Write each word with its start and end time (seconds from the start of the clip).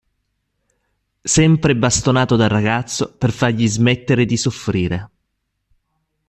Sempre 1.21 1.75
bastonato 1.75 2.35
dal 2.35 2.49
ragazzo 2.49 3.13
per 3.15 3.29
fargli 3.31 3.67
smettere 3.67 4.25
di 4.25 4.35
soffrire. 4.35 5.09